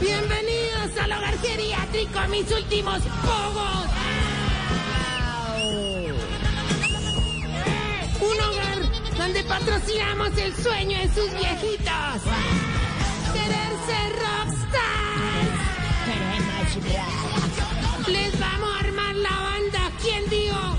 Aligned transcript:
Bienvenidos 0.00 0.98
al 1.00 1.12
hogar 1.12 1.38
geriátrico, 1.40 2.18
mis 2.28 2.50
últimos 2.50 3.00
pogos. 3.22 3.86
Un 8.20 8.40
hogar 8.40 8.78
donde 9.16 9.44
patrocinamos 9.44 10.36
el 10.38 10.56
sueño 10.56 10.98
de 10.98 11.08
sus 11.14 11.32
viejitos. 11.34 12.22
Querer 13.32 13.72
ser. 13.86 14.08
Les 18.08 18.40
vamos 18.40 18.70
a 18.74 18.78
armar 18.80 19.14
la 19.16 19.30
banda. 19.30 19.92
¿Quién 20.02 20.28
digo? 20.30 20.56
No, 20.56 20.76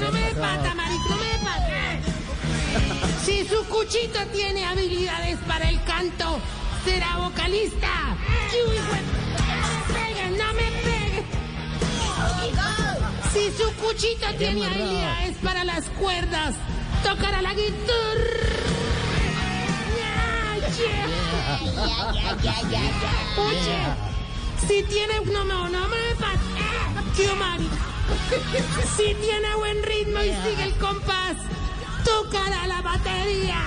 no 0.00 0.12
me 0.12 0.30
pata, 0.34 0.74
Si 3.28 3.46
su 3.46 3.62
cuchito 3.66 4.18
tiene 4.32 4.64
habilidades 4.64 5.38
para 5.46 5.68
el 5.68 5.84
canto, 5.84 6.40
será 6.82 7.18
vocalista. 7.18 8.16
¡Uy, 8.54 8.78
güey! 8.88 9.02
No 9.52 9.68
me 9.68 9.92
peguen, 9.92 10.38
no 10.38 10.54
me 10.54 10.70
peguen. 10.80 11.24
Si 13.30 13.50
su 13.50 13.70
cuchito 13.74 14.26
tiene 14.38 14.64
habilidades 14.64 15.36
para 15.44 15.62
las 15.64 15.84
cuerdas, 15.90 16.54
tocará 17.02 17.42
la 17.42 17.52
guitarra. 17.52 18.48
Oye, 23.36 23.78
si 24.66 24.82
tiene... 24.84 25.20
No, 25.30 25.44
no, 25.44 25.68
no 25.68 25.88
me 25.88 25.98
Mari. 27.34 27.68
Si 28.96 29.14
tiene 29.16 29.54
buen 29.56 29.82
ritmo 29.82 30.20
y 30.20 30.32
sigue 30.32 30.64
el 30.64 30.74
compás, 30.78 31.36
tocará 32.08 32.66
la 32.66 32.82
batería. 32.82 33.60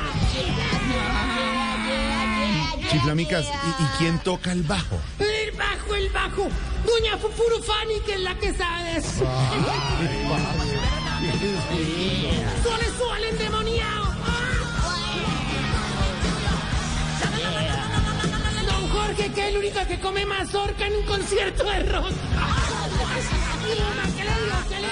Chiflamicas, 2.89 3.45
¿y, 3.45 3.83
y 3.83 3.85
quién 3.97 4.19
toca 4.19 4.51
el 4.51 4.63
bajo? 4.63 4.99
El 5.19 5.51
bajo, 5.57 5.95
el 5.95 6.09
bajo. 6.09 6.49
Doña 6.85 7.17
Fufurufani, 7.17 7.99
que 8.05 8.13
es 8.15 8.19
la 8.19 8.35
que 8.35 8.53
sabe 8.53 8.83
de 8.83 8.97
eso. 8.97 9.25
Suele, 12.63 12.85
suele, 12.97 13.29
endemoniado. 13.29 14.11
Don 18.65 18.89
Jorge, 18.89 19.31
que 19.31 19.41
es 19.41 19.47
el 19.47 19.57
único 19.57 19.87
que 19.87 19.99
come 19.99 20.25
mazorca 20.25 20.87
en 20.87 20.95
un 20.95 21.03
concierto 21.03 21.63
de 21.63 21.79
rock. 21.83 22.11
¿Qué 23.61 24.23
le 24.23 24.33
digo? 24.35 24.57
¿Qué 24.69 24.79
le 24.79 24.87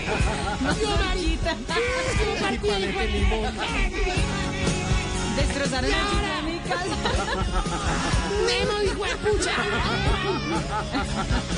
digo? 0.00 0.15
Destrozaron 5.36 5.90
Y 5.90 5.92
a 5.92 6.02
ahora- 6.02 6.40
Chiflamicas. 6.40 6.86
Memo, 8.46 8.82
hijo 8.82 9.04
de 9.04 9.16
pucha. 9.16 9.52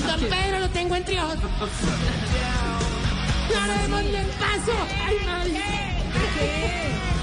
Don 0.07 0.21
Pedro 0.29 0.59
lo 0.61 0.69
tengo 0.71 0.97
entre 0.97 1.21
ojos. 1.21 1.39
Ahora 3.61 3.83
démosle 3.83 4.19
el 4.21 4.27
paso. 4.27 4.73
Ay, 5.07 5.17
madre. 5.27 5.63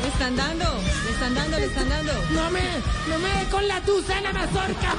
Le 0.02 0.08
están 0.08 0.35
dando, 0.35 0.66
le 1.06 1.12
están 1.12 1.34
dando, 1.35 1.58
le 1.59 1.66
están 1.66 1.90
dando. 1.90 2.14
No 2.31 2.50
me, 2.52 2.62
no 3.09 3.19
me 3.19 3.30
dé 3.30 3.46
con 3.52 3.68
la 3.68 3.81
tusa 3.81 4.18
en 4.18 4.24
la 4.24 4.34
mazorca. 4.34 4.94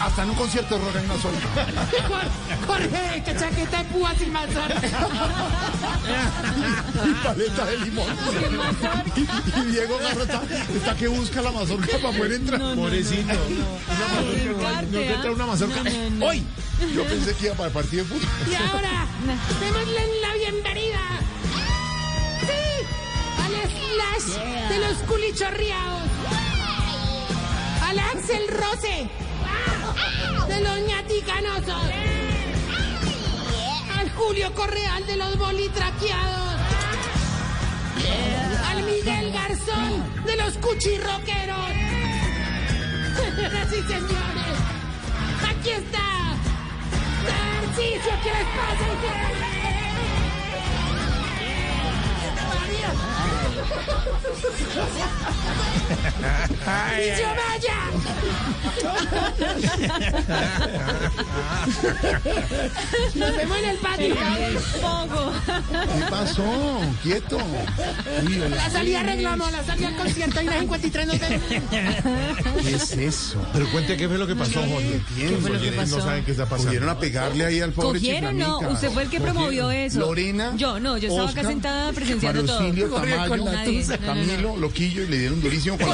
Hasta 0.00 0.22
en 0.22 0.30
un 0.30 0.36
concierto 0.36 0.78
de 0.78 0.84
rock 0.84 0.96
hay 0.96 1.04
una 1.04 1.18
sola. 1.20 1.38
Jor- 2.08 2.66
Jorge, 2.66 3.22
que 3.24 3.36
chaqueta 3.36 3.78
de 3.82 3.84
púa 3.90 4.14
sin 4.16 4.32
mazorca. 4.32 4.80
Y 7.04 7.24
paleta 7.24 7.64
de 7.66 7.78
limón. 7.78 8.06
Y, 9.16 9.20
y 9.60 9.72
Diego 9.72 9.98
Garro 9.98 10.22
está, 10.22 10.42
está 10.74 10.94
que 10.94 11.08
busca 11.08 11.42
la 11.42 11.50
mazorca 11.50 11.98
para 12.00 12.16
poder 12.16 12.32
entrar. 12.32 12.60
Pobrecito. 12.74 13.32
Una 13.32 14.08
mazorca, 14.14 14.82
no, 14.82 14.90
no 14.92 14.98
¿ah? 14.98 15.02
entra 15.14 15.32
una 15.32 15.46
mazorca. 15.46 15.80
¡Hoy! 16.24 16.44
Yo 16.94 17.04
pensé 17.04 17.34
que 17.34 17.46
iba 17.46 17.54
para 17.56 17.66
el 17.68 17.72
partido 17.74 18.04
de 18.04 18.10
fútbol. 18.10 18.28
Y 18.50 18.54
ahora, 18.54 19.06
démosle 19.60 20.20
la 20.22 20.34
bienvenida. 20.34 21.00
Sí, 22.46 22.64
al 23.42 23.52
Slash 24.30 24.68
de 24.68 24.78
los 24.88 24.98
culichorriados. 24.98 26.02
Al 27.82 27.98
Axel 27.98 28.46
Rose 28.48 29.08
de 30.48 30.60
los 30.60 30.80
ñaticanosos. 30.80 31.82
Al 33.98 34.10
Julio 34.12 34.54
Correal 34.54 35.06
de 35.06 35.16
los 35.16 35.36
bolitraqueados. 35.38 36.60
Al 38.70 38.82
Miguel 38.82 39.32
Garzón 39.32 40.24
de 40.24 40.36
los 40.36 40.56
cuchirroqueros. 40.58 41.70
Sí, 43.70 43.82
señores. 43.86 44.58
Aquí 45.50 45.70
está. 45.70 46.36
Tarcisio, 47.26 48.12
¿qué 48.22 48.30
les 48.30 48.46
pasa? 48.56 49.47
¡Tarcisio, 56.64 57.28
vaya! 57.28 57.78
Nos 63.14 63.36
vemos 63.36 63.58
en 63.58 63.64
el 63.64 63.76
patio. 63.78 64.14
Pogo. 64.80 65.32
¿Qué 65.94 66.04
pasó? 66.10 66.80
Quieto. 67.02 67.38
Uy. 68.26 68.38
La 68.50 68.70
salida 68.70 69.00
arreglamos, 69.00 69.50
la 69.52 69.64
salida 69.64 69.88
al 69.88 69.96
concierto 69.96 70.42
y 70.42 70.44
las 70.44 70.60
53 70.60 71.06
nos 71.06 71.18
vemos. 71.20 71.42
¿Qué 72.62 72.74
es 72.74 72.92
eso? 72.92 73.44
Pero 73.52 73.70
cuente 73.70 73.96
qué 73.96 74.08
fue 74.08 74.18
lo 74.18 74.26
que 74.26 74.36
pasó, 74.36 74.60
Jorge. 74.60 74.94
Entiendo. 74.94 75.40
fue 75.40 75.50
lo 75.50 75.60
que 75.60 75.72
pasó? 75.72 75.96
No 75.98 76.04
saben 76.04 76.24
qué 76.24 76.32
está 76.32 76.44
pasando. 76.44 76.66
Pudieron 76.68 76.88
a 76.88 76.98
pegarle 76.98 77.44
ahí 77.46 77.60
al 77.60 77.72
pobre 77.72 77.98
¿Cogieron? 77.98 78.36
No, 78.36 78.58
usted 78.60 78.90
fue 78.90 79.04
el 79.04 79.10
que 79.10 79.20
promovió 79.20 79.70
eso. 79.70 80.00
Lorena. 80.00 80.52
Yo, 80.56 80.78
no, 80.80 80.98
yo 80.98 81.08
estaba 81.08 81.30
acá 81.30 81.42
sentada 81.42 81.92
presenciando 81.92 82.44
todo. 82.44 82.57
Jorge 82.58 83.14
Tamayo. 83.14 83.98
Camilo, 84.04 84.56
Loquillo, 84.56 85.04
y 85.04 85.08
le 85.08 85.18
dieron 85.18 85.40
durísimo 85.40 85.78
con. 85.78 85.88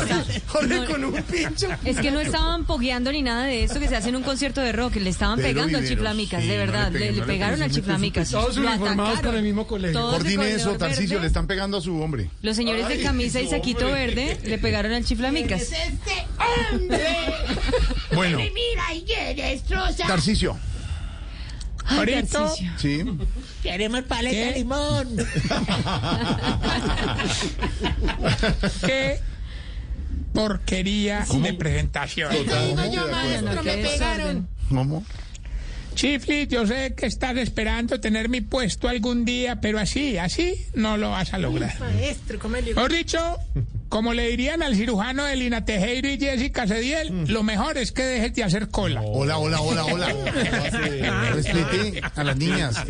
Jorge 0.47 0.85
con 0.87 1.05
un 1.05 1.23
pincho. 1.23 1.69
Es 1.85 1.99
que 1.99 2.11
no 2.11 2.21
estaban 2.21 2.65
pogueando 2.65 3.13
ni 3.13 3.23
nada 3.23 3.45
de 3.45 3.65
esto 3.65 3.81
que 3.81 3.89
se 3.89 3.97
hace 3.97 4.09
en 4.09 4.17
un 4.17 4.23
concierto 4.23 4.61
de 4.61 4.73
rock. 4.73 4.97
Le 4.97 5.11
estaban 5.11 5.39
pegando 5.39 5.79
al 5.79 5.87
Chiflamicas, 5.87 6.43
sí, 6.43 6.49
de 6.49 6.55
no 6.55 6.61
le 6.61 6.67
verdad. 6.67 6.93
le, 6.93 7.23
pegaron 7.23 7.63
al 7.63 7.71
Chiflamicas. 7.71 8.31
Todos 8.31 8.57
Lo 8.57 8.69
uniformados 8.69 9.21
para 9.21 9.39
el 9.39 9.45
mismo 9.45 9.67
colegio. 9.67 10.01
Coordine 10.01 10.51
eso, 10.53 10.77
verde. 10.79 11.21
le 11.21 11.27
están 11.27 11.47
pegando 11.47 11.79
a 11.79 11.81
su 11.81 12.01
hombre. 12.01 12.31
Los 12.43 12.57
señores 12.57 12.89
de 12.89 13.03
camisa 13.03 13.41
y 13.41 13.49
saquito 13.49 13.87
verde 13.87 14.39
le 14.45 14.59
pegaron 14.59 14.93
al 14.93 15.05
Chiflamicas. 15.05 15.63
Es 15.63 15.73
este 15.73 16.27
hombre 16.73 17.05
Bueno, 18.15 18.39
mira 18.39 18.95
y 18.95 19.35
destroza. 19.35 20.07
Tarcisio. 20.07 20.57
Ahorita. 21.87 22.51
Sí. 22.77 23.05
Queremos 23.63 24.03
paleta 24.03 24.47
de 24.47 24.53
limón. 24.59 25.17
Qué 28.87 29.21
porquería 30.33 31.25
de 31.43 31.53
presentación. 31.55 32.33
Digo 32.33 32.45
yo, 32.93 33.07
de 33.07 33.13
maestro, 33.13 33.63
me 33.63 33.77
pegaron. 33.77 34.49
¿Cómo? 34.69 35.05
Chifli, 35.95 36.49
yo 36.49 36.67
sé 36.67 36.95
que 36.97 37.07
estás 37.07 37.37
esperando 37.37 38.01
tener 38.01 38.29
mi 38.29 38.41
puesto 38.41 38.89
algún 38.89 39.25
día, 39.25 39.61
pero 39.61 39.79
así, 39.79 40.19
así 40.19 40.67
no 40.75 40.97
lo 40.97 41.11
vas 41.11 41.33
a 41.33 41.39
lograr. 41.39 41.79
Maestro, 41.79 42.39
¿cómo 42.41 42.57
le 42.57 42.75
Mejor 42.75 42.93
dicho, 42.93 43.39
como 43.95 44.13
le 44.13 44.27
dirían 44.27 44.61
al 44.61 44.75
cirujano 44.75 45.23
de 45.23 45.37
Lina 45.37 45.65
Tejero 45.65 46.09
y 46.09 46.19
Jessica 46.19 46.67
Cediel, 46.67 47.27
lo 47.29 47.45
mejor 47.45 47.79
es 47.79 47.93
que 47.93 48.03
dejes 48.03 48.35
de 48.35 48.43
hacer 48.43 48.69
cola. 48.69 49.01
Hola, 49.05 49.39
hola, 49.39 49.61
hola, 49.61 49.85
hola. 49.93 50.09
Respete 51.33 52.01
a 52.17 52.25
las 52.25 52.37
niñas. 52.37 52.85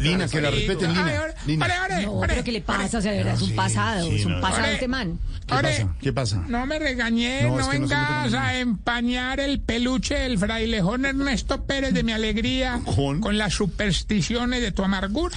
Lina, 0.00 0.26
que 0.26 0.40
la 0.40 0.50
respeten, 0.50 0.94
Lina. 0.94 1.22
Lina. 1.44 1.66
ore, 1.66 1.74
ore, 1.84 2.06
No, 2.06 2.12
ore. 2.14 2.28
pero 2.28 2.42
¿qué 2.42 2.52
le 2.52 2.62
pasa? 2.62 2.96
O 2.96 3.02
sea, 3.02 3.34
es 3.34 3.42
un 3.42 3.54
pasado, 3.54 4.10
es 4.10 4.24
un 4.24 4.40
pasado 4.40 4.68
este 4.72 4.88
man. 4.88 5.18
¿Qué 5.46 5.54
Ore, 5.54 5.68
pasa? 5.72 5.94
¿Qué 6.00 6.12
pasa? 6.14 6.44
No 6.48 6.64
me 6.64 6.78
regañé, 6.78 7.42
No, 7.42 7.68
vengas 7.68 8.32
a 8.32 8.58
empañar 8.58 9.40
el 9.40 9.60
peluche 9.60 10.14
del 10.14 10.38
frailejón 10.38 11.04
Ernesto 11.04 11.64
Pérez 11.66 11.92
de 11.92 12.02
mi 12.02 12.12
alegría 12.12 12.80
¿Con? 12.96 13.20
con 13.20 13.36
las 13.36 13.52
supersticiones 13.52 14.62
de 14.62 14.72
tu 14.72 14.82
amargura. 14.82 15.36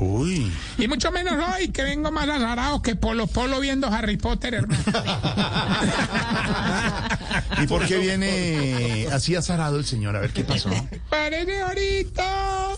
Uy. 0.00 0.52
Y 0.78 0.88
mucho 0.88 1.10
menos 1.10 1.34
hoy, 1.34 1.68
que 1.68 1.82
vengo 1.82 2.10
más 2.10 2.28
azarado 2.28 2.82
que 2.82 2.96
Polo 2.96 3.26
Polo 3.26 3.60
viendo 3.60 3.88
Harry 3.88 4.16
Potter, 4.16 4.54
hermano. 4.54 4.82
¿Y 7.62 7.66
por 7.66 7.86
qué 7.86 7.98
viene 7.98 9.06
así 9.12 9.34
azarado 9.34 9.78
el 9.78 9.86
señor? 9.86 10.16
A 10.16 10.20
ver 10.20 10.32
qué 10.32 10.44
pasó. 10.44 10.70
Parece 11.08 11.60
ahorita 11.60 12.68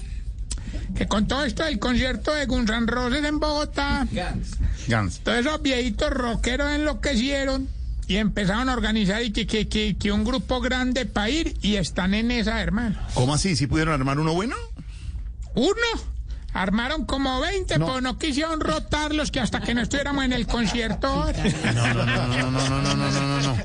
que 0.94 1.06
con 1.06 1.26
todo 1.26 1.44
esto 1.44 1.64
del 1.64 1.78
concierto 1.78 2.34
de 2.34 2.46
Guns 2.46 2.70
N' 2.70 2.86
Roses 2.86 3.24
en 3.24 3.40
Bogotá, 3.40 4.06
Gans. 4.86 5.20
todos 5.20 5.38
esos 5.38 5.62
viejitos 5.62 6.10
rockeros 6.10 6.70
enloquecieron 6.70 7.68
y 8.06 8.16
empezaron 8.16 8.68
a 8.68 8.72
organizar 8.72 9.22
y 9.22 9.32
que, 9.32 9.46
que, 9.46 9.68
que, 9.68 9.96
que 9.96 10.12
un 10.12 10.24
grupo 10.24 10.60
grande 10.60 11.04
para 11.04 11.28
ir 11.28 11.56
y 11.60 11.76
están 11.76 12.14
en 12.14 12.30
esa, 12.30 12.60
hermano. 12.62 12.98
¿Cómo 13.14 13.34
así? 13.34 13.54
¿Sí 13.54 13.66
pudieron 13.66 13.94
armar 13.94 14.18
uno 14.18 14.32
bueno? 14.32 14.56
Uno. 15.54 15.74
Armaron 16.54 17.04
como 17.04 17.40
20, 17.40 17.74
pero 17.78 18.00
no 18.00 18.18
quisieron 18.18 18.60
rotarlos 18.60 19.30
que 19.30 19.38
hasta 19.38 19.60
que 19.60 19.74
no 19.74 19.82
estuviéramos 19.82 20.24
en 20.24 20.32
el 20.32 20.46
concierto. 20.46 21.26
No, 21.74 21.94
no, 21.94 22.04
no, 22.04 22.26
no, 22.26 22.50
no, 22.50 22.50
no, 22.50 22.80
no, 22.80 22.94
no, 22.96 23.10
no, 23.10 23.40
no. 23.42 23.56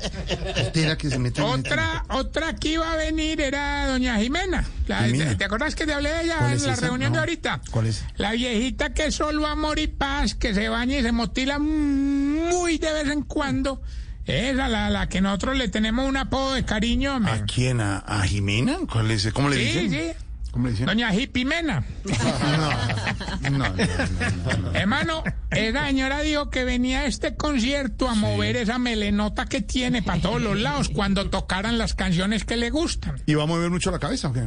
Espera 0.54 0.96
que 0.96 1.08
se 1.08 1.18
meta 1.18 1.40
en 1.42 1.48
Otra, 1.48 2.04
otra 2.10 2.54
que 2.54 2.68
iba 2.72 2.92
a 2.92 2.96
venir 2.96 3.40
era 3.40 3.88
doña 3.88 4.18
Jimena. 4.18 4.64
La- 4.86 5.04
Jimena. 5.04 5.30
¿te, 5.30 5.36
te 5.36 5.44
acuerdas 5.44 5.74
que 5.74 5.86
te 5.86 5.94
hablé 5.94 6.10
de 6.10 6.22
ella 6.24 6.36
¿Cuál 6.38 6.50
en 6.50 6.56
es 6.58 6.62
la 6.66 6.72
esa? 6.74 6.86
reunión 6.86 7.12
de 7.12 7.16
No. 7.16 7.20
ahorita? 7.20 7.60
¿Cuál 7.70 7.86
es? 7.86 8.04
La 8.16 8.32
viejita 8.32 8.92
que 8.92 9.06
es 9.06 9.14
solo 9.14 9.46
amor 9.46 9.78
y 9.78 9.86
paz, 9.86 10.34
que 10.34 10.52
se 10.54 10.68
baña 10.68 10.98
y 10.98 11.02
se 11.02 11.10
motila 11.10 11.58
muy 11.58 12.78
de 12.78 12.92
vez 12.92 13.08
en 13.08 13.22
cuando. 13.22 13.80
Esa, 14.26 14.68
la, 14.68 14.88
la 14.88 15.08
que 15.08 15.20
nosotros 15.20 15.56
le 15.56 15.68
tenemos 15.68 16.08
un 16.08 16.16
apodo 16.16 16.54
de 16.54 16.64
cariño. 16.64 17.16
hombre. 17.16 17.32
¿A 17.32 17.44
quién? 17.44 17.80
¿A, 17.80 17.98
a 17.98 18.22
Jimena? 18.22 18.76
¿Cuál 18.90 19.10
es? 19.10 19.30
¿Cómo 19.32 19.48
le 19.50 19.56
Sí, 19.56 19.62
dicen? 19.64 19.90
sí. 19.90 20.23
¿Cómo 20.54 20.66
le 20.66 20.70
dicen? 20.70 20.86
Doña 20.86 21.10
Jipimena. 21.10 21.84
No, 22.04 23.50
no, 23.50 23.58
no, 23.58 23.68
no, 23.68 24.56
no. 24.56 24.72
Hermano, 24.72 25.24
esa 25.50 25.86
señora 25.88 26.20
dijo 26.20 26.48
que 26.48 26.62
venía 26.62 27.00
a 27.00 27.06
este 27.06 27.34
concierto 27.34 28.08
a 28.08 28.14
mover 28.14 28.54
esa 28.54 28.78
melenota 28.78 29.46
que 29.46 29.62
tiene 29.62 30.00
para 30.00 30.20
todos 30.22 30.40
los 30.40 30.56
lados 30.56 30.90
cuando 30.90 31.28
tocaran 31.28 31.76
las 31.76 31.94
canciones 31.94 32.44
que 32.44 32.56
le 32.56 32.70
gustan. 32.70 33.20
¿Y 33.26 33.34
va 33.34 33.42
a 33.42 33.46
mover 33.46 33.68
mucho 33.68 33.90
la 33.90 33.98
cabeza 33.98 34.28
o 34.28 34.32
qué? 34.32 34.46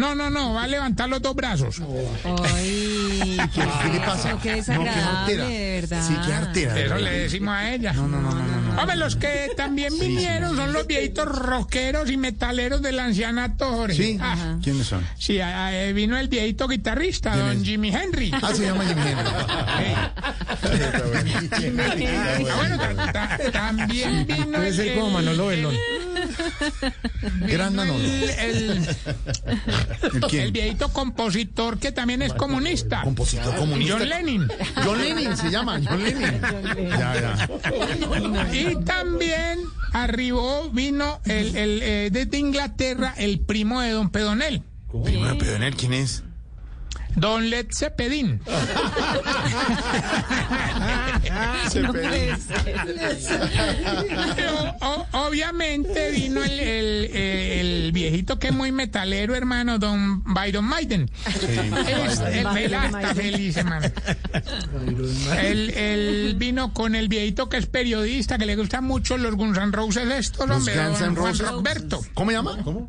No, 0.00 0.14
no, 0.14 0.30
no, 0.30 0.54
va 0.54 0.62
a 0.64 0.66
levantar 0.66 1.08
los 1.08 1.20
dos 1.20 1.34
brazos. 1.34 1.80
Ay, 2.54 3.36
¿Qué, 3.54 3.60
qué 3.82 3.88
le 3.92 4.00
pasa? 4.00 4.30
No, 4.32 4.40
qué 4.40 4.50
No, 4.50 4.56
desagradable, 4.56 5.08
artera. 5.18 5.44
de 5.46 5.80
verdad. 5.80 6.04
Sí, 6.08 6.14
qué 6.26 6.32
artera. 6.32 6.80
Eso 6.80 6.94
le 6.96 7.10
decimos 7.10 7.54
a 7.54 7.72
ella. 7.74 7.92
No, 7.92 8.08
no, 8.08 8.20
no, 8.20 8.30
no, 8.30 8.42
no, 8.42 8.60
no. 8.72 8.80
Hombre, 8.80 8.96
los 8.96 9.16
que 9.16 9.50
también 9.56 9.92
vinieron 9.98 10.56
son 10.56 10.72
los 10.72 10.86
viejitos 10.86 11.26
rockeros 11.26 12.10
y 12.10 12.16
metaleros 12.16 12.80
del 12.82 12.98
ancianato, 12.98 13.66
Jorge. 13.72 13.94
¿Sí? 13.96 14.18
Ah, 14.20 14.56
¿Quiénes 14.62 14.86
son? 14.86 15.06
sí, 15.18 15.38
ah, 15.40 15.70
eh, 15.74 15.92
vino 15.92 16.16
el 16.18 16.28
viejito 16.28 16.66
guitarrista, 16.66 17.32
¿Quién 17.32 17.46
don 17.46 17.56
es? 17.58 17.62
Jimi 17.62 17.88
Henry. 17.94 18.32
Ah, 18.40 18.52
se 18.54 18.62
llama 18.66 18.84
Jimmy 18.84 19.00
Ah, 22.50 22.56
bueno, 22.56 22.78
ta- 23.12 23.38
también 23.52 24.26
vino 24.26 24.46
Puede 24.58 24.68
el, 24.68 24.74
ser 24.76 24.94
como 24.94 25.10
Manolo 25.10 25.46
Belón. 25.48 25.74
Gran 27.46 27.74
Manolo. 27.74 28.02
el- 28.02 28.30
el- 28.38 28.88
¿El 30.32 30.52
viejito 30.52 30.92
compositor 30.92 31.78
que 31.78 31.92
también 31.92 32.22
es 32.22 32.32
comunista. 32.34 33.02
Compositor 33.02 33.54
comunista. 33.56 33.98
John 33.98 34.08
Lennon. 34.08 34.52
John 34.84 34.98
Lennon 34.98 35.36
se 35.36 35.50
llama, 35.50 35.80
John 35.88 36.02
Lennon. 36.02 36.40
Ya, 36.90 37.14
ya. 37.20 38.52
Y 38.52 38.76
también 38.84 39.60
arribó, 39.92 40.70
vino 40.70 41.20
el, 41.24 41.56
el, 41.56 41.80
eh, 41.82 42.08
desde 42.12 42.38
Inglaterra 42.38 43.14
el 43.16 43.40
primo 43.40 43.80
de 43.80 43.90
don 43.90 44.10
Pedonel, 44.10 44.62
Primo 45.04 45.26
de 45.26 45.34
Pedonel, 45.36 45.76
¿quién 45.76 45.92
es? 45.92 46.22
don 47.16 47.50
Led 47.50 47.66
O- 54.82 55.06
obviamente 55.12 56.10
vino 56.10 56.42
el, 56.42 56.58
el, 56.58 57.04
el 57.16 57.92
viejito 57.92 58.38
que 58.38 58.48
es 58.48 58.54
muy 58.54 58.72
metalero, 58.72 59.34
hermano, 59.34 59.78
don 59.78 60.22
Byron 60.24 60.64
Maiden. 60.64 61.10
Es- 61.26 62.20
el 62.20 62.48
feliz, 62.48 62.78
está 62.84 63.14
feliz, 63.14 63.56
hermano. 63.56 63.86
Él, 65.38 66.34
vino 66.38 66.72
con 66.72 66.94
el 66.94 67.08
viejito 67.08 67.48
que 67.48 67.58
es 67.58 67.66
periodista, 67.66 68.38
que 68.38 68.46
le 68.46 68.56
gustan 68.56 68.84
mucho 68.84 69.18
los 69.18 69.34
Guns 69.36 69.58
N' 69.58 69.72
Roses 69.72 70.08
estos, 70.10 70.48
Los 70.48 70.58
hombre, 70.58 70.74
Guns. 70.76 71.38
Roberto. 71.38 72.00
¿Cómo 72.14 72.30
se 72.30 72.36
llama? 72.36 72.58
¿Cómo? 72.64 72.88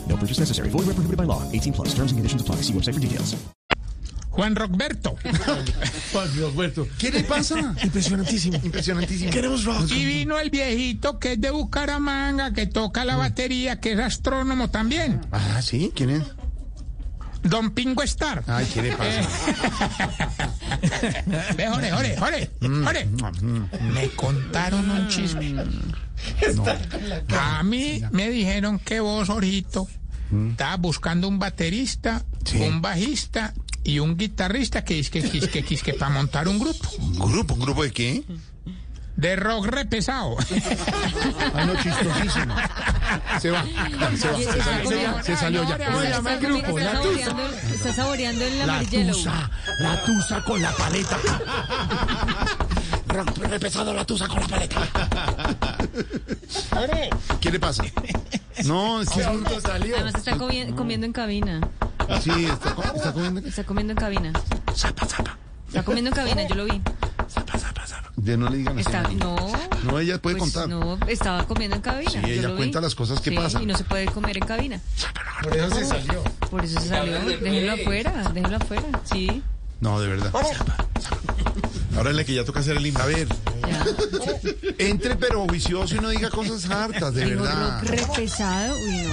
No 0.21 0.27
purchase 0.27 0.39
necessary. 0.39 0.69
Void 0.69 0.85
where 0.85 0.93
prohibited 0.93 1.17
by 1.17 1.23
law. 1.25 1.41
18 1.51 1.73
plus. 1.73 1.95
Terms 1.95 2.11
and 2.11 2.19
conditions 2.19 2.41
apply. 2.43 2.57
See 2.61 2.73
website 2.73 2.93
for 2.93 2.99
details. 2.99 3.35
Juan 4.31 4.55
Roberto. 4.55 5.17
¿Qué 6.97 7.11
le 7.11 7.23
pasa? 7.23 7.75
Impresionantísimo. 7.83 8.57
Impresionantísimo. 8.63 9.31
Queremos 9.31 9.65
rock. 9.65 9.89
Y 9.91 10.05
vino 10.05 10.37
el 10.39 10.49
viejito 10.49 11.19
que 11.19 11.33
es 11.33 11.41
de 11.41 11.49
Bucaramanga, 11.51 12.53
que 12.53 12.65
toca 12.65 13.03
la 13.03 13.17
batería, 13.17 13.81
que 13.81 13.91
es 13.93 13.99
astrónomo 13.99 14.69
también. 14.69 15.19
Ah, 15.33 15.61
¿sí? 15.61 15.91
¿Quién 15.93 16.11
es? 16.11 16.23
Don 17.43 17.71
Pingo 17.71 18.03
Star. 18.03 18.43
Ay, 18.47 18.67
¿qué 18.73 18.81
le 18.83 18.91
pasa? 18.95 19.27
Ve, 21.57 21.67
Jore, 21.67 21.91
Jore, 21.91 22.17
Jore, 22.17 22.49
Jore. 22.61 23.07
Me 23.93 24.09
contaron 24.11 24.89
un 24.89 25.07
chisme. 25.09 25.55
A 27.37 27.63
mí 27.63 28.01
me 28.11 28.29
dijeron 28.29 28.79
que 28.79 28.99
vos, 29.01 29.27
Estabas 30.51 30.79
buscando 30.79 31.27
un 31.27 31.39
baterista, 31.39 32.23
Sí. 32.45 32.57
un 32.57 32.81
bajista 32.81 33.53
y 33.83 33.99
un 33.99 34.15
guitarrista 34.17 34.83
que 34.83 34.99
es 34.99 35.09
que, 35.09 35.21
que, 35.21 35.39
que, 35.41 35.63
que, 35.63 35.77
que 35.77 35.93
para 35.93 36.11
montar 36.11 36.47
un 36.47 36.59
grupo 36.59 36.89
¿Un 36.99 37.19
grupo? 37.31 37.53
¿Un 37.55 37.59
grupo 37.59 37.83
de 37.83 37.91
qué? 37.91 38.23
de 39.17 39.35
rock 39.35 39.65
re 39.67 39.85
pesado. 39.85 40.35
Ay, 41.53 41.67
no, 41.67 41.75
chistosísimo. 41.75 42.55
Se 43.39 43.51
va, 43.51 43.63
se 44.17 44.27
va, 44.31 44.41
se 44.41 44.63
salió 44.63 44.91
ya. 45.01 45.21
Se 45.23 45.35
salió 45.35 45.63
ya. 45.67 45.77
¿Cómo 45.85 45.99
se 46.01 46.07
Está, 46.07 46.39
comi- 46.39 46.57
está 46.57 46.91
saboreando, 46.93 47.49
está 47.73 47.93
saboreando 47.93 48.45
el 48.45 48.61
amarillelo. 48.61 49.13
la 49.79 50.03
tusa 50.05 50.41
con 50.43 50.61
la 50.61 50.71
paleta. 50.71 51.19
Repesado 53.11 53.93
la 53.93 54.05
tusa 54.05 54.27
con 54.27 54.39
la 54.41 54.47
paleta. 54.47 54.79
Jore, 56.73 57.09
¿Qué 57.39 57.51
le 57.51 57.59
pasa? 57.59 57.83
No, 58.65 59.01
es 59.01 59.09
que 59.09 59.23
Además 59.23 60.15
está 60.15 60.35
comi- 60.37 60.73
comiendo 60.75 61.05
en 61.05 61.13
cabina. 61.13 61.61
sí, 62.21 62.45
está, 62.45 62.73
co- 62.75 62.83
está 62.83 63.11
comiendo. 63.13 63.39
Está 63.41 63.63
comiendo 63.63 63.91
en 63.91 63.97
cabina. 63.97 64.33
Zapa, 64.75 65.05
zapa, 65.05 65.37
Está 65.67 65.83
comiendo 65.83 66.09
en 66.09 66.15
cabina, 66.15 66.47
yo 66.47 66.55
lo 66.55 66.65
vi. 66.65 66.81
zapa, 67.29 67.57
zapa, 67.57 67.87
zapa. 67.87 68.11
Ya 68.17 68.37
no 68.37 68.49
le 68.49 68.57
digan 68.57 68.77
así. 68.77 68.81
Está, 68.87 69.03
no. 69.03 69.35
No, 69.83 69.99
ella 69.99 70.21
puede 70.21 70.37
Pues 70.37 70.53
contar. 70.53 70.69
no, 70.69 70.97
estaba 71.07 71.45
comiendo 71.47 71.75
en 71.77 71.81
cabina. 71.81 72.11
Sí, 72.11 72.19
yo 72.21 72.27
ella 72.27 72.41
lo 72.43 72.49
vi. 72.53 72.57
cuenta 72.57 72.81
las 72.81 72.93
cosas 72.95 73.19
que 73.19 73.31
Sí, 73.31 73.35
pasan. 73.35 73.63
Y 73.63 73.65
no 73.65 73.75
se 73.77 73.83
puede 73.83 74.05
comer 74.05 74.37
en 74.37 74.45
cabina. 74.45 74.79
Por 75.43 75.55
eso 75.57 75.75
se 75.75 75.85
salió. 75.85 76.23
Por 76.49 76.63
eso 76.63 76.79
se 76.79 76.87
salió. 76.89 77.19
Déjenlo 77.21 77.73
afuera, 77.73 78.11
déjenlo 78.33 78.57
afuera. 78.57 78.83
Sí, 79.05 79.41
No, 79.79 79.99
de 79.99 80.07
verdad. 80.09 80.31
Ahora 81.95 82.09
es 82.11 82.15
la 82.15 82.23
que 82.23 82.33
ya 82.33 82.45
toca 82.45 82.59
hacer 82.61 82.77
el 82.77 82.85
himno. 82.85 82.99
A 83.01 83.05
ver, 83.05 83.27
entre 84.77 85.15
pero 85.15 85.45
juicioso 85.47 85.95
y 85.95 85.99
no 85.99 86.09
diga 86.09 86.29
cosas 86.29 86.69
hartas, 86.69 87.13
de 87.13 87.25
verdad. 87.25 87.81
re 87.83 88.01
pesado. 88.15 88.75
Uy, 88.75 89.03
no. 89.03 89.11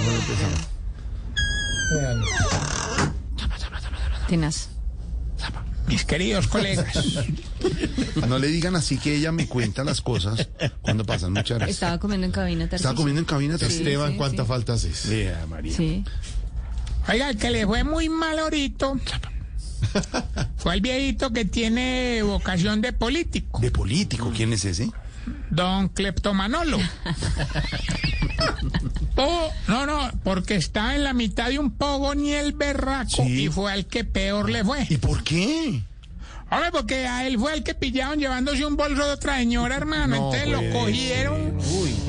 Tenaz. 4.28 4.68
mis 5.86 6.04
queridos 6.04 6.46
colegas, 6.48 6.86
No 8.28 8.38
le 8.38 8.48
digan 8.48 8.76
así 8.76 8.98
que 8.98 9.14
ella 9.16 9.32
me 9.32 9.46
cuenta 9.48 9.84
las 9.84 10.00
cosas 10.02 10.48
cuando 10.82 11.04
pasan 11.04 11.32
muchas 11.32 11.58
veces. 11.60 11.76
Estaba 11.76 11.98
comiendo 11.98 12.26
en 12.26 12.32
cabina. 12.32 12.64
Estaba 12.64 12.78
Tarcisio. 12.78 12.96
comiendo 12.96 13.20
en 13.20 13.24
cabina. 13.24 13.54
Esteban, 13.56 14.12
sí, 14.12 14.16
¿cuánta 14.18 14.42
sí. 14.42 14.48
falta 14.48 14.72
haces? 14.74 15.08
Vea, 15.08 15.46
María. 15.48 15.74
Sí. 15.76 16.04
oiga, 17.08 17.30
el 17.30 17.38
que 17.38 17.50
le 17.50 17.66
fue 17.66 17.84
muy 17.84 18.08
mal 18.10 18.38
ahorita 18.38 18.92
fue 20.56 20.74
el 20.74 20.80
viejito 20.80 21.32
que 21.32 21.44
tiene 21.44 22.22
vocación 22.22 22.80
de 22.80 22.92
político, 22.92 23.60
De 23.60 23.70
político, 23.70 24.32
¿quién 24.34 24.52
es 24.52 24.64
ese? 24.64 24.90
don 25.50 25.88
Cleptomanolo. 25.88 26.78
Oh, 29.20 29.50
no, 29.66 29.84
no, 29.84 30.12
porque 30.22 30.54
está 30.54 30.94
en 30.94 31.02
la 31.02 31.12
mitad 31.12 31.48
de 31.48 31.58
un 31.58 31.72
pogo 31.72 32.14
ni 32.14 32.32
el 32.34 32.52
berraco 32.52 33.24
Sí. 33.24 33.44
y 33.44 33.48
fue 33.48 33.72
al 33.72 33.86
que 33.86 34.04
peor 34.04 34.48
le 34.48 34.62
fue. 34.64 34.86
¿Y 34.88 34.96
por 34.98 35.24
qué? 35.24 35.82
Hombre, 36.50 36.70
porque 36.70 37.06
a 37.08 37.26
él 37.26 37.36
fue 37.36 37.52
el 37.54 37.64
que 37.64 37.74
pillaron 37.74 38.20
llevándose 38.20 38.64
un 38.64 38.76
bolso 38.76 39.04
de 39.04 39.10
otra 39.10 39.38
señora, 39.38 39.74
hermano. 39.76 40.16
No 40.16 40.32
Entonces 40.34 40.48
lo 40.48 40.78
cogieron. 40.78 41.58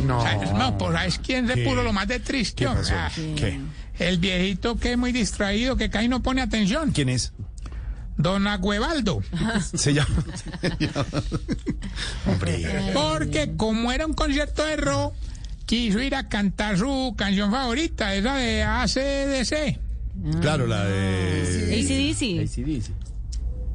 No. 0.05 0.21
¿Sabes? 0.21 0.51
No, 0.53 0.77
pues 0.77 0.93
¿sabes 0.93 1.19
quién 1.19 1.47
se 1.47 1.57
puso 1.57 1.81
lo 1.81 1.91
más 1.93 2.07
de 2.07 2.19
triste? 2.19 2.63
¿Qué 2.65 2.69
pasó? 2.71 2.93
Ah, 2.95 3.09
¿Qué? 3.15 3.59
El 3.97 4.19
viejito 4.19 4.77
que 4.77 4.91
es 4.91 4.97
muy 4.97 5.11
distraído, 5.11 5.75
que 5.77 5.89
casi 5.89 6.07
no 6.07 6.21
pone 6.21 6.41
atención. 6.41 6.91
¿Quién 6.91 7.09
es? 7.09 7.33
Don 8.19 8.47
Agüevaldo. 8.47 9.23
Se 9.73 9.93
llama. 9.93 10.23
Hombre. 12.27 12.91
Porque 12.93 13.55
como 13.55 13.93
era 13.93 14.05
un 14.05 14.13
concierto 14.13 14.65
de 14.65 14.75
rock, 14.75 15.15
quiso 15.65 16.01
ir 16.01 16.15
a 16.15 16.27
cantar 16.27 16.77
su 16.77 17.15
canción 17.17 17.49
favorita, 17.49 18.13
esa 18.13 18.35
de 18.35 18.63
ACDC. 18.63 19.79
Claro, 20.41 20.67
la 20.67 20.83
de. 20.83 21.79
ACDC. 21.79 22.99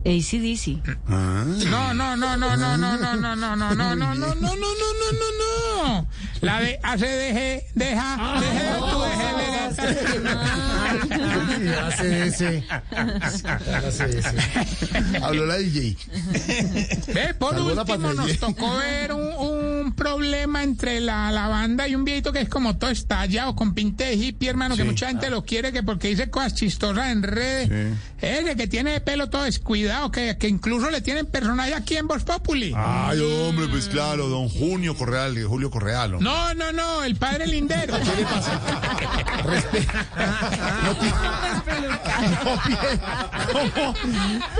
ACDC. 0.05 0.83
Ah. 1.09 1.45
No, 1.71 1.95
no, 1.95 2.15
no, 2.15 2.37
no, 2.37 2.55
no, 2.55 2.77
no, 2.77 2.97
no, 2.99 3.17
no, 3.17 3.37
no, 3.37 3.57
no, 3.57 3.57
no, 3.57 3.95
no, 3.95 3.95
no, 3.95 4.05
no, 4.05 4.25
no, 4.25 4.25
no, 4.25 4.45
no, 4.45 4.75
no, 5.13 5.29
no. 5.87 6.09
La 6.43 6.61
de 6.61 6.79
ACDG, 6.83 7.73
deja, 7.75 8.41
deja, 8.41 8.79
tú 8.79 9.03
y 11.65 11.69
la 11.69 11.91
CDC. 11.91 12.65
La 15.21 15.27
Habló 15.27 15.47
la 15.47 15.57
DJ. 15.57 15.97
Ve, 17.13 17.35
por 17.35 17.55
Salvo 17.55 17.81
último 17.81 18.13
nos 18.13 18.39
tocó 18.39 18.77
ver 18.77 19.13
un, 19.13 19.33
un 19.35 19.64
problema 19.93 20.63
entre 20.63 21.01
la, 21.01 21.31
la 21.31 21.49
banda 21.49 21.87
y 21.87 21.95
un 21.95 22.05
viejito 22.05 22.33
que 22.33 22.41
es 22.41 22.49
como 22.49 22.77
todo 22.79 22.91
estallado, 22.91 23.55
con 23.55 23.75
pinte 23.75 24.05
de 24.05 24.15
hippie, 24.15 24.49
hermano, 24.49 24.75
que 24.77 24.83
Sí. 24.83 24.89
mucha 24.89 25.09
gente 25.09 25.31
lo 25.31 25.45
quiere 25.45 25.73
que 25.73 25.83
porque 25.83 26.09
dice 26.09 26.31
cosas 26.31 26.55
chistosas 26.55 27.09
en 27.11 27.23
redes. 27.23 27.95
Ese 28.21 28.57
que 28.57 28.67
tiene 28.67 28.95
el 28.97 29.03
pelo 29.03 29.29
todo 29.29 29.43
descuidado, 29.43 30.11
que, 30.11 30.37
que 30.39 30.49
incluso 30.49 30.91
le 30.91 31.01
tienen 31.03 31.27
personaje 31.27 31.75
aquí 31.75 31.97
en 31.97 32.07
Voz 32.07 32.25
Populi. 32.25 32.73
Ay, 32.77 33.21
hombre, 33.21 33.67
pues 33.69 33.87
claro, 33.89 34.29
don 34.29 34.49
Junio 34.49 34.97
Correal, 34.97 35.37
Julio 35.45 35.71
Correal. 35.71 36.15
hombre. 36.15 36.31
No, 36.31 36.55
no, 36.55 36.73
no, 36.73 37.03
el 37.05 37.17
padre 37.17 37.47
lindero. 37.47 37.95
¿Qué 37.99 38.17
le 38.17 38.25
pasa? 38.25 38.61
No 40.85 40.97
ti- 40.97 41.13
No, 42.45 42.59
bien. 42.67 43.01
¿Cómo, 43.53 43.95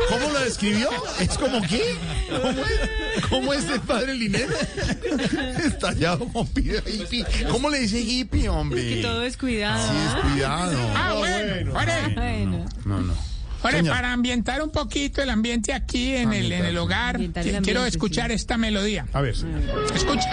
¿Cómo 0.09 0.29
lo 0.33 0.41
describió? 0.41 0.89
¿Es 1.21 1.37
como 1.39 1.61
qué? 1.63 1.97
¿Cómo 2.31 2.49
es, 2.65 3.27
¿Cómo 3.31 3.53
es 3.53 3.65
el 3.67 3.81
padre 3.81 4.15
Linero? 4.15 4.55
Estallado 5.65 6.27
con 6.29 6.47
pide 6.49 6.83
hippie. 6.87 7.25
¿Cómo 7.51 7.71
le 7.71 7.81
dice 7.81 8.01
hippie, 8.01 8.49
hombre? 8.49 8.87
Que 8.87 9.03
todo 9.03 9.23
es 9.23 9.37
cuidado. 9.37 9.87
Sí, 9.87 9.97
es 9.97 10.33
cuidado. 10.33 10.79
Ah, 10.95 11.15
bueno, 11.19 11.73
ore, 11.75 12.15
Bueno. 12.15 12.67
No, 12.85 13.01
no. 13.01 13.15
ore, 13.63 13.79
Señor. 13.79 13.95
para 13.95 14.13
ambientar 14.13 14.63
un 14.63 14.71
poquito 14.71 15.23
el 15.23 15.31
ambiente 15.31 15.73
aquí 15.73 16.15
en 16.15 16.33
el, 16.33 16.53
en 16.53 16.65
el 16.65 16.77
hogar, 16.79 17.21
el 17.21 17.33
quiero 17.63 17.85
escuchar 17.87 18.29
sí. 18.29 18.35
esta 18.35 18.57
melodía. 18.57 19.07
A 19.13 19.21
ver. 19.21 19.35
Escucha. 19.95 20.31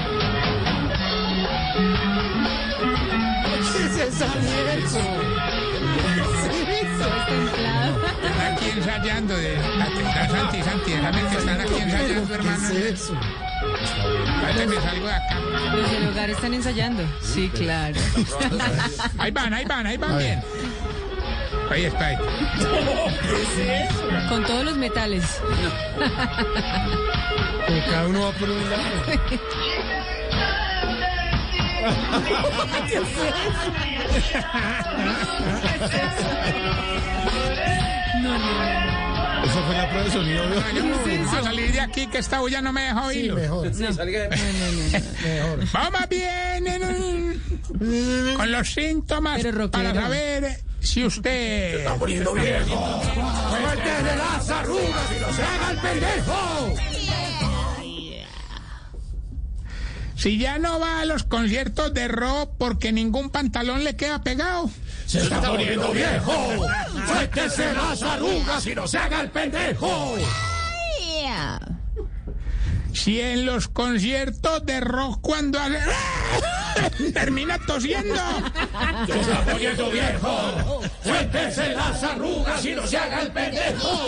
Están 7.31 8.53
aquí 8.53 8.69
ensayando 8.77 9.37
de 9.37 9.55
la 9.77 9.85
Santi, 10.29 10.63
Santi, 10.63 10.91
déjame 10.91 11.21
que 11.29 11.37
están 11.37 11.61
aquí 11.61 11.75
ensayando, 11.79 12.33
hermano. 12.33 12.69
eso? 12.69 13.13
Espérate, 14.35 14.67
me 14.67 14.75
salgo 14.81 15.05
de 15.07 15.13
acá. 15.13 15.35
Los 15.75 15.91
del 15.91 16.07
hogar 16.09 16.29
están 16.29 16.53
ensayando. 16.53 17.03
Sí, 17.21 17.49
claro. 17.53 17.99
Ahí 19.17 19.31
van, 19.31 19.53
ahí 19.53 19.65
van, 19.65 19.85
ahí 19.87 19.97
van 19.97 20.17
bien. 20.17 20.41
Ahí 21.69 21.85
está, 21.85 22.07
ahí. 22.07 22.17
Con 24.27 24.43
todos 24.45 24.65
los 24.65 24.75
metales. 24.77 25.23
Pero 27.67 27.85
cada 27.91 28.07
uno 28.07 28.21
va 28.25 28.31
por 28.31 28.49
un 28.49 28.69
lado. 28.69 28.83
No, 38.21 38.37
no, 38.37 38.37
no. 38.37 39.45
Esa 39.45 39.61
fue 39.63 39.75
la 39.75 39.89
prueba 39.89 40.03
de 40.05 40.11
sonido. 40.11 40.45
¿no? 40.47 40.55
Vamos 40.55 41.33
a 41.33 41.43
salir 41.43 41.71
de 41.71 41.79
aquí 41.81 42.07
que 42.07 42.19
esta 42.19 42.39
bulla 42.39 42.61
no 42.61 42.71
me 42.71 42.81
deja 42.83 43.01
Sí, 43.01 43.07
oírlo. 43.07 43.35
mejor. 43.35 43.67
Mejor. 43.73 45.59
Vamos 45.73 46.09
bien 46.09 46.67
en- 46.67 47.41
con 48.37 48.51
los 48.51 48.69
síntomas 48.73 49.41
para 49.71 49.93
saber 49.95 50.57
si 50.79 51.03
usted 51.05 51.79
está 51.79 51.95
poniendo 51.95 52.33
viejo. 52.33 53.01
Cuéntele 53.49 54.15
las 54.17 54.49
arrugas 54.49 55.11
y 55.17 55.21
no 55.21 55.33
se 55.33 55.41
haga 55.43 55.71
el 55.71 55.77
pendejo. 55.79 56.75
Si 60.21 60.37
ya 60.37 60.59
no 60.59 60.79
va 60.79 61.01
a 61.01 61.05
los 61.05 61.23
conciertos 61.23 61.95
de 61.95 62.07
rock 62.07 62.51
porque 62.59 62.91
ningún 62.91 63.31
pantalón 63.31 63.83
le 63.83 63.95
queda 63.95 64.21
pegado. 64.21 64.69
Se 65.07 65.17
está 65.17 65.41
poniendo 65.41 65.91
viejo. 65.91 66.63
Suéltese 67.07 67.73
las 67.73 68.03
arrugas 68.03 68.67
y 68.67 68.75
no 68.75 68.87
se 68.87 68.99
haga 68.99 69.21
el 69.21 69.31
pendejo. 69.31 70.15
Si 72.93 73.19
en 73.19 73.47
los 73.47 73.67
conciertos 73.67 74.63
de 74.63 74.81
rock 74.81 75.21
cuando 75.21 75.59
hace... 75.59 75.79
termina 77.13 77.57
tosiendo. 77.65 78.21
Se 79.07 79.19
está 79.21 79.43
poniendo 79.43 79.89
viejo. 79.89 80.81
Suéltese 81.03 81.73
las 81.73 82.03
arrugas 82.03 82.63
y 82.63 82.75
no 82.75 82.85
se 82.85 82.97
haga 82.97 83.21
el 83.21 83.31
pendejo. 83.31 84.07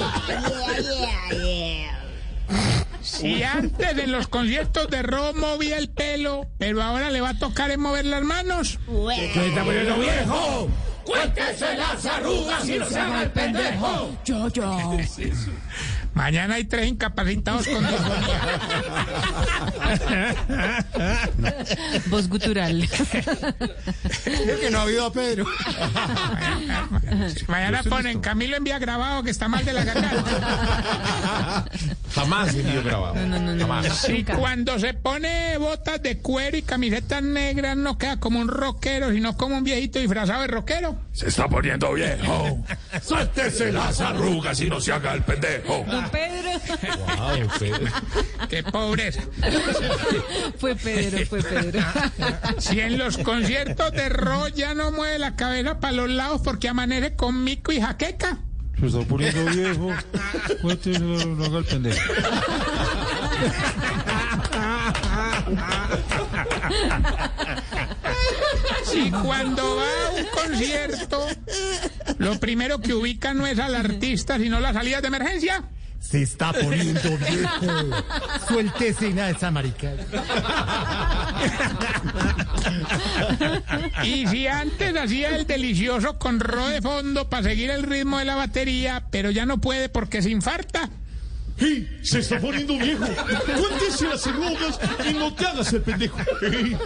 Si 3.03 3.43
antes 3.43 3.97
en 3.97 4.11
los 4.13 4.27
conciertos 4.29 4.89
de 4.89 5.03
rock 5.03 5.35
movía 5.35 5.77
el 5.77 5.89
pelo, 5.89 6.47
pero 6.57 6.81
ahora 6.81 7.09
le 7.09 7.19
va 7.19 7.29
a 7.29 7.37
tocar 7.37 7.69
en 7.69 7.81
mover 7.81 8.05
las 8.05 8.23
manos. 8.23 8.79
Está 9.17 9.63
poniendo 9.63 9.97
viejo. 9.97 10.69
Cuéntese 11.03 11.75
las 11.75 12.05
arrugas 12.05 12.67
y 12.67 12.79
no 12.79 12.85
se 12.85 12.97
haga 12.97 13.23
el 13.23 13.31
pendejo. 13.31 14.17
Yo, 14.23 14.47
yo. 14.47 14.97
Mañana 16.13 16.55
hay 16.55 16.65
tres 16.65 16.87
incapacitados 16.87 17.67
con 17.67 17.83
Voz 22.07 22.29
gutural. 22.29 22.83
Es 22.83 24.59
que 24.59 24.69
no 24.71 24.79
ha 24.79 24.81
habido 24.83 25.05
a 25.05 25.13
Pedro. 25.13 25.45
Mañana 27.47 27.83
ponen 27.83 28.19
Camilo 28.19 28.55
envía 28.57 28.79
grabado 28.79 29.23
que 29.23 29.31
está 29.31 29.47
mal 29.47 29.65
de 29.65 29.73
la 29.73 29.83
garganta. 29.83 31.65
Jamás 32.13 32.51
sido 32.51 32.83
grabado. 32.83 33.15
No, 33.15 33.39
no, 33.39 33.55
no. 33.55 33.67
no. 33.67 33.93
Si 33.93 34.23
cuando 34.23 34.77
se 34.79 34.93
pone 34.93 35.57
botas 35.57 36.01
de 36.01 36.19
cuero 36.19 36.57
y 36.57 36.61
camisetas 36.61 37.23
negras 37.23 37.75
no 37.75 37.97
queda 37.97 38.19
como 38.19 38.39
un 38.39 38.47
rockero, 38.47 39.11
sino 39.11 39.35
como 39.35 39.57
un 39.57 39.63
viejito 39.63 39.99
disfrazado 39.99 40.41
de 40.41 40.47
rockero. 40.47 40.95
Se 41.11 41.27
está 41.27 41.47
poniendo 41.47 41.93
viejo. 41.93 42.63
Suéltese 43.01 43.71
las 43.71 43.99
arrugas 44.01 44.59
y 44.61 44.69
no 44.69 44.79
se 44.79 44.91
haga 44.91 45.13
el 45.13 45.23
pendejo. 45.23 45.85
Don 46.09 47.49
Pedro. 47.59 47.91
Qué 48.49 48.63
pobreza. 48.63 49.21
Fue 50.57 50.75
Pedro, 50.75 51.25
fue 51.25 51.41
Pedro. 51.41 51.79
Si 52.57 52.79
en 52.79 52.97
los 52.97 53.17
conciertos 53.17 53.91
de 53.91 54.09
rock 54.09 54.53
ya 54.53 54.73
no 54.73 54.91
mueve 54.91 55.19
la 55.19 55.35
cabeza 55.35 55.79
para 55.79 55.93
los 55.93 56.09
lados 56.09 56.41
porque 56.43 56.69
amanece 56.69 57.15
con 57.15 57.43
mico 57.43 57.71
y 57.71 57.81
jaqueca. 57.81 58.39
Se 58.79 58.87
está 58.87 58.99
poniendo 59.01 59.45
viejo. 59.45 59.91
Cuéntese, 60.61 60.99
no 60.99 61.45
haga 61.45 61.57
el 61.59 61.65
pendejo. 61.65 62.13
Si 68.85 69.11
cuando 69.11 69.77
va 69.77 69.83
a 69.83 70.11
un 70.11 70.25
concierto, 70.25 71.27
lo 72.17 72.39
primero 72.39 72.79
que 72.79 72.93
ubica 72.93 73.33
no 73.33 73.47
es 73.47 73.59
al 73.59 73.75
artista, 73.75 74.37
sino 74.37 74.59
las 74.59 74.73
salidas 74.73 75.01
de 75.01 75.07
emergencia. 75.07 75.63
Se 76.03 76.21
está 76.21 76.51
poniendo 76.51 77.17
viejo. 77.17 77.95
Suéltese 78.47 79.11
nada 79.13 79.29
esa 79.31 79.49
marica. 79.51 79.91
Y 84.03 84.27
si 84.27 84.47
antes 84.47 84.95
hacía 84.95 85.35
el 85.35 85.45
delicioso 85.47 86.17
con 86.17 86.39
ro 86.39 86.67
de 86.67 86.81
fondo 86.81 87.29
para 87.29 87.43
seguir 87.43 87.69
el 87.69 87.83
ritmo 87.83 88.19
de 88.19 88.25
la 88.25 88.35
batería, 88.35 89.05
pero 89.11 89.31
ya 89.31 89.45
no 89.45 89.59
puede 89.59 89.89
porque 89.89 90.21
se 90.21 90.29
infarta. 90.29 90.89
¡Ey! 91.57 91.99
Se 92.01 92.19
está 92.19 92.39
poniendo 92.39 92.77
viejo. 92.77 93.05
Cuéntese 93.05 94.07
las 94.07 94.25
arrugas 94.27 94.79
y 95.09 95.13
no 95.13 95.33
te 95.33 95.45
hagas 95.45 95.73
el 95.73 95.81
pendejo. 95.81 96.17
Ey. 96.41 96.77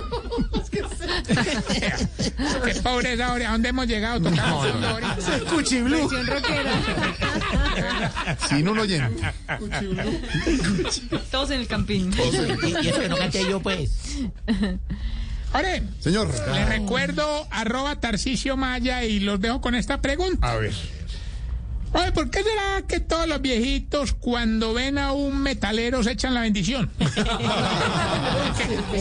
Qué 2.65 2.75
pobreza 2.81 3.27
ahora, 3.27 3.49
¿a 3.49 3.51
dónde 3.53 3.69
hemos 3.69 3.87
llegado? 3.87 4.29
Tocamos 4.29 4.83
ahorita. 4.83 5.17
Cuchiblu. 5.49 5.97
Versión 5.97 6.27
rockera. 6.27 8.37
Sin 8.49 8.67
un 8.67 8.79
oyente. 8.79 9.23
Todos 11.31 11.51
en 11.51 11.61
el 11.61 11.67
campín. 11.67 12.11
Y 12.83 12.87
eso 12.87 12.99
que 12.99 13.09
no 13.09 13.17
canté 13.17 13.49
yo, 13.49 13.59
pues. 13.61 13.89
Ore, 15.53 15.83
Señor. 15.99 16.29
le 16.53 16.65
recuerdo 16.65 17.47
arroba 17.51 17.99
Tarcicio 17.99 18.57
Maya 18.57 19.03
y 19.05 19.19
los 19.21 19.39
dejo 19.39 19.61
con 19.61 19.75
esta 19.75 20.01
pregunta. 20.01 20.51
A 20.51 20.57
ver. 20.57 20.73
Oye, 21.97 22.11
¿por 22.11 22.29
qué 22.29 22.43
será 22.43 22.83
que 22.87 22.99
todos 22.99 23.27
los 23.27 23.41
viejitos 23.41 24.13
cuando 24.13 24.73
ven 24.73 24.99
a 24.99 25.13
un 25.13 25.41
metalero 25.41 26.03
se 26.03 26.11
echan 26.11 26.35
la 26.35 26.41
bendición? 26.41 26.91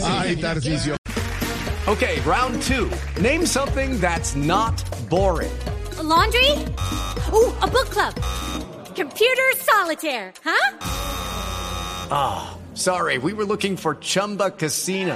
Ay, 0.03 0.35
Tarcicio. 0.37 0.95
Okay, 1.85 2.19
round 2.21 2.59
two. 2.63 2.89
Name 3.21 3.45
something 3.45 3.99
that's 3.99 4.35
not 4.35 4.73
boring. 5.09 5.51
A 5.99 6.03
laundry? 6.03 6.51
Ooh, 7.31 7.53
a 7.61 7.67
book 7.67 7.89
club. 7.91 8.15
Computer 8.95 9.53
solitaire, 9.61 10.33
huh? 10.43 10.77
Ah, 12.09 12.49
oh, 12.51 12.57
sorry, 12.73 13.19
we 13.19 13.31
were 13.33 13.45
looking 13.45 13.77
for 13.77 13.95
Chumba 13.95 14.49
Casino. 14.49 15.15